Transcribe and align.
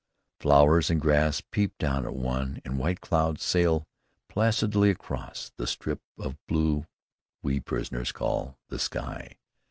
Flowers 0.39 0.89
and 0.89 0.99
grass 0.99 1.41
peep 1.41 1.77
down 1.77 2.07
at 2.07 2.15
one, 2.15 2.59
and 2.65 2.79
white 2.79 3.01
clouds 3.01 3.43
sail 3.43 3.87
placidly 4.29 4.89
across 4.89 5.51
"The 5.57 5.67
strip 5.67 6.01
of 6.17 6.43
blue 6.47 6.87
we 7.43 7.59
prisoners 7.59 8.11
call 8.11 8.57
the 8.69 8.79
sky." 8.79 9.37